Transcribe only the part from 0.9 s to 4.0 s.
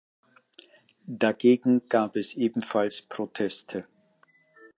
Dagegen gab es ebenfalls Proteste.